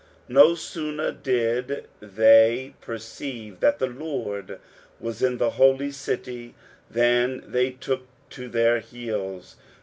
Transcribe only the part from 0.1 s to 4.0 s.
No sooner did they perceive that the